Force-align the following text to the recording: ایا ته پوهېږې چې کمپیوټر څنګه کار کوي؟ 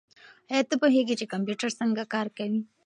ایا 0.51 0.63
ته 0.69 0.75
پوهېږې 0.81 1.15
چې 1.19 1.31
کمپیوټر 1.33 1.69
څنګه 1.79 2.03
کار 2.13 2.27
کوي؟ 2.37 2.59